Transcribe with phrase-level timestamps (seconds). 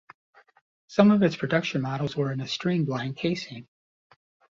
[0.87, 3.67] Some of its production models were in a streamlined casing.